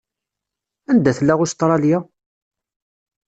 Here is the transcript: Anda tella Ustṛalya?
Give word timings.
Anda 0.91 1.11
tella 1.17 1.33
Ustṛalya? 1.43 1.97